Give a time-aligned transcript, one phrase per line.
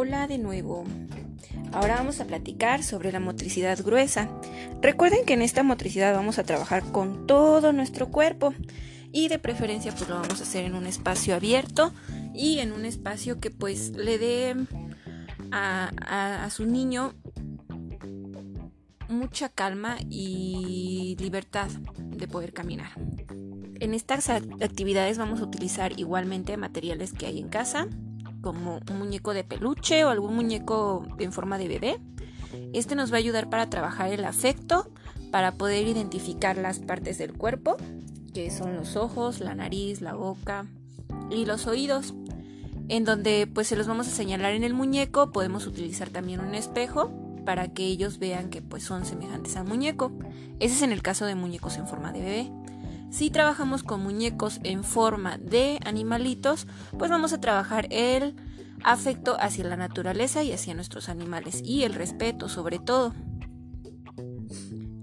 [0.00, 0.84] Hola de nuevo.
[1.72, 4.28] Ahora vamos a platicar sobre la motricidad gruesa.
[4.80, 8.54] Recuerden que en esta motricidad vamos a trabajar con todo nuestro cuerpo
[9.10, 11.92] y de preferencia pues lo vamos a hacer en un espacio abierto
[12.32, 14.54] y en un espacio que pues le dé
[15.50, 17.14] a, a su niño
[19.08, 22.92] mucha calma y libertad de poder caminar.
[23.80, 27.88] En estas actividades vamos a utilizar igualmente materiales que hay en casa,
[28.52, 32.00] como un muñeco de peluche o algún muñeco en forma de bebé.
[32.72, 34.90] Este nos va a ayudar para trabajar el afecto,
[35.30, 37.76] para poder identificar las partes del cuerpo,
[38.32, 40.64] que son los ojos, la nariz, la boca
[41.30, 42.14] y los oídos.
[42.88, 46.54] En donde pues se los vamos a señalar en el muñeco, podemos utilizar también un
[46.54, 47.12] espejo
[47.44, 50.10] para que ellos vean que pues son semejantes al muñeco.
[50.58, 52.52] Ese es en el caso de muñecos en forma de bebé.
[53.10, 56.66] Si trabajamos con muñecos en forma de animalitos,
[56.98, 58.36] pues vamos a trabajar el
[58.84, 63.14] afecto hacia la naturaleza y hacia nuestros animales y el respeto sobre todo.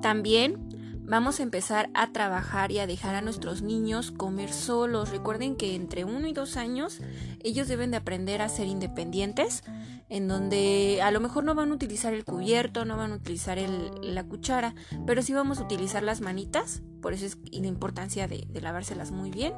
[0.00, 0.68] También
[1.02, 5.10] vamos a empezar a trabajar y a dejar a nuestros niños comer solos.
[5.10, 7.00] Recuerden que entre uno y dos años
[7.42, 9.64] ellos deben de aprender a ser independientes,
[10.08, 13.58] en donde a lo mejor no van a utilizar el cubierto, no van a utilizar
[13.58, 14.74] la cuchara,
[15.06, 19.30] pero sí vamos a utilizar las manitas, por eso es la importancia de, lavárselas muy
[19.30, 19.54] bien,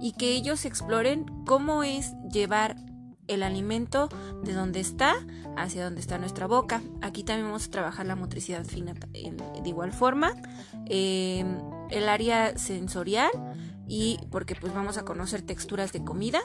[0.00, 2.76] y que ellos exploren cómo es llevar
[3.26, 4.08] el alimento
[4.42, 5.14] de donde está
[5.56, 6.82] hacia donde está nuestra boca.
[7.00, 10.34] Aquí también vamos a trabajar la motricidad fina de igual forma,
[10.86, 11.58] em,
[11.90, 13.30] el área sensorial
[13.88, 16.40] y porque pues vamos a conocer texturas de comida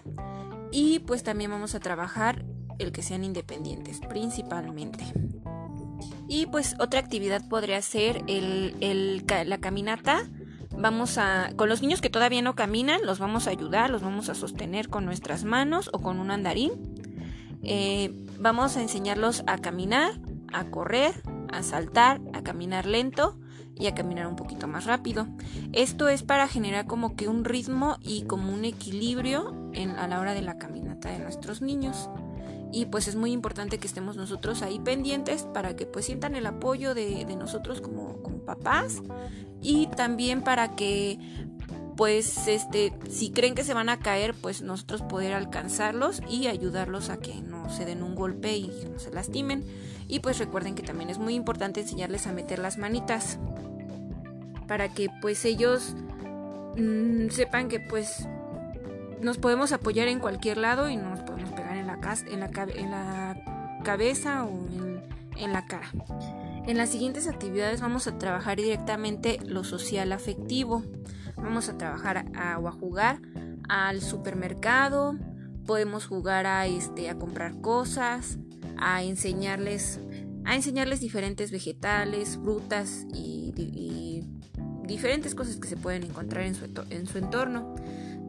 [0.71, 2.45] y pues también vamos a trabajar
[2.77, 5.05] el que sean independientes principalmente.
[6.27, 10.29] Y pues otra actividad podría ser el, la caminata
[10.79, 14.29] vamos a, con los niños que todavía no caminan, los vamos a ayudar, los vamos
[14.29, 16.71] a sostener con nuestras manos o con un andarín.
[17.61, 20.13] Eh, vamos a enseñarlos a caminar,
[20.53, 21.13] a correr,
[21.51, 23.37] a saltar, a caminar lento
[23.75, 25.27] y a caminar un poquito más rápido.
[25.73, 30.19] Esto es para generar como que un ritmo y como un equilibrio en, a la
[30.19, 32.09] hora de la caminata de nuestros niños
[32.71, 36.45] y pues es muy importante que estemos nosotros ahí pendientes para que pues sientan el
[36.45, 39.01] apoyo de, nosotros como, como, papás
[39.61, 41.19] y también para que
[41.95, 47.09] pues este si creen que se van a caer pues nosotros poder alcanzarlos y ayudarlos
[47.09, 49.65] a que no se den un golpe y no se lastimen.
[50.07, 53.37] Y pues recuerden que también es muy importante enseñarles a meter las manitas
[54.67, 55.95] para que pues ellos
[56.77, 58.27] mm, sepan que pues
[59.21, 61.38] nos podemos apoyar en cualquier lado y no nos podemos
[62.27, 62.49] en la,
[63.83, 65.01] cabeza o en,
[65.37, 65.91] en la cara.
[66.67, 70.83] En las siguientes actividades vamos a trabajar directamente lo social afectivo.
[71.37, 73.21] Vamos a trabajar a, o a jugar
[73.69, 75.15] al supermercado,
[75.65, 78.37] podemos jugar a este a comprar cosas,
[78.77, 79.99] a enseñarles
[80.45, 84.23] a enseñarles diferentes vegetales, frutas y, y
[84.89, 87.75] diferentes cosas que se pueden encontrar en su, en su entorno.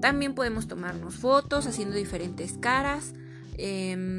[0.01, 3.15] También podemos tomarnos fotos haciendo diferentes caras,
[3.61, 4.19] em,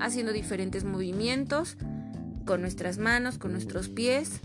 [0.00, 1.76] haciendo diferentes movimientos
[2.46, 4.40] con nuestras manos, con nuestros pies.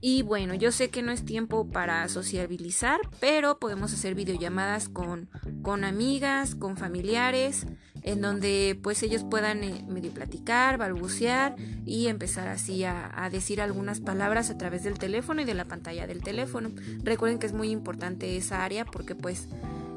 [0.00, 5.28] Y bueno, yo sé que no es tiempo para sociabilizar, pero podemos hacer videollamadas con,
[5.62, 7.66] con amigas, con familiares,
[8.02, 13.60] en donde pues ellos puedan eh, medio platicar, balbucear y empezar así a, a, decir
[13.60, 16.70] algunas palabras a través del teléfono y de la pantalla del teléfono.
[17.02, 19.48] Recuerden que es muy importante esa área porque pues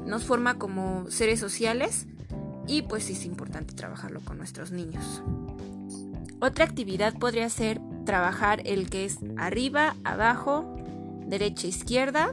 [0.06, 2.06] nos forma como seres sociales
[2.70, 5.24] y pues es importante trabajarlo con nuestros niños.
[6.40, 10.76] Otra actividad podría ser trabajar el que es arriba, abajo,
[11.26, 12.32] derecha, izquierda,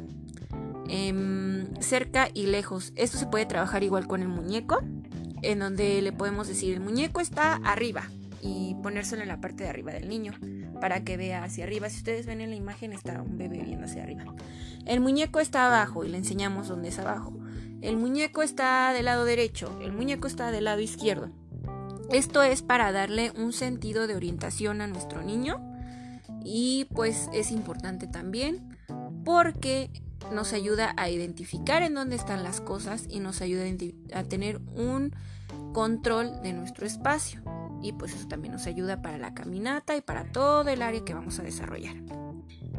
[0.89, 2.93] em, cerca y lejos.
[2.95, 4.79] Esto se puede trabajar igual con el muñeco
[5.41, 8.03] en donde le podemos decir el muñeco está arriba
[8.41, 10.33] y ponérselo en la parte de arriba del niño
[10.79, 11.89] para que vea hacia arriba.
[11.89, 14.23] Si ustedes ven en la imagen está un bebé viendo hacia arriba.
[14.85, 17.33] El muñeco está abajo y le enseñamos dónde es abajo.
[17.81, 21.29] El muñeco está del lado derecho, el muñeco está del lado izquierdo.
[22.11, 25.61] Esto es para darle un sentido de orientación a nuestro niño
[26.43, 28.77] y pues es importante también
[29.25, 29.91] porque
[30.31, 33.63] nos ayuda a identificar en dónde están las cosas y nos ayuda
[34.13, 35.13] a tener un
[35.73, 37.41] control de nuestro espacio.
[37.83, 41.13] Y pues eso también nos ayuda para la caminata y para todo el área que
[41.13, 41.95] vamos a desarrollar.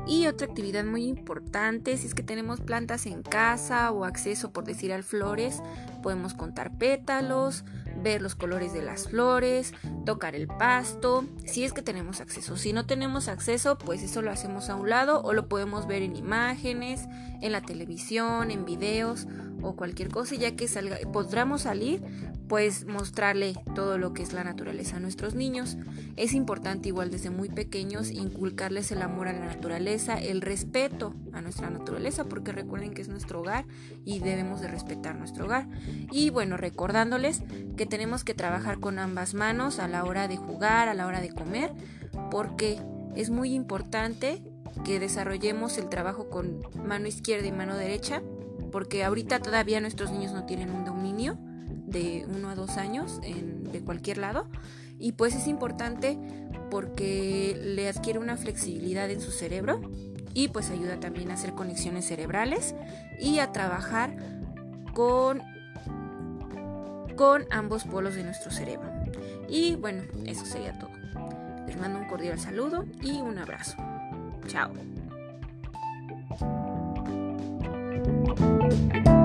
[0.09, 4.65] Y otra actividad muy importante, si es que tenemos plantas en casa o acceso, por
[4.65, 5.61] decir, al flores,
[6.03, 7.65] podemos contar pétalos,
[8.03, 9.75] ver los colores de las flores,
[10.07, 12.57] tocar el pasto, si es que tenemos acceso.
[12.57, 16.01] Si no tenemos acceso, pues eso lo hacemos a un lado o lo podemos ver
[16.01, 17.07] en imágenes,
[17.43, 19.27] en la televisión, en videos
[19.63, 22.03] o cualquier cosa, ya que salga, podamos salir,
[22.49, 25.77] pues mostrarle todo lo que es la naturaleza a nuestros niños.
[26.17, 31.43] Es importante igual desde muy pequeños inculcarles el amor a la naturaleza, el respeto a
[31.43, 33.67] nuestra naturaleza, porque recuerden que es nuestro hogar
[34.05, 35.69] y debemos de respetar nuestro hogar.
[36.11, 37.43] Y bueno, recordándoles
[37.77, 41.21] que tenemos que trabajar con ambas manos a la hora de jugar, a la hora
[41.21, 41.73] de comer,
[42.31, 42.79] porque
[43.15, 44.43] es muy importante
[44.85, 48.23] que desarrollemos el trabajo con mano izquierda y mano derecha
[48.71, 51.39] porque ahorita todavía nuestros niños no tienen un dominio
[51.87, 54.49] de uno a dos años de cualquier lado
[54.99, 56.19] y pues es importante
[56.71, 59.81] porque le adquiere una flexibilidad en su cerebro
[60.35, 62.75] y pues ayuda también a hacer conexiones cerebrales
[63.21, 64.17] y a trabajar
[64.95, 65.43] con
[67.17, 68.89] con ambos polos de nuestro cerebro.
[69.49, 70.91] Y bueno, eso sería todo.
[71.67, 73.77] Les mando un cordial saludo y un abrazo.
[74.47, 74.71] Chao.
[78.37, 79.18] Thank you.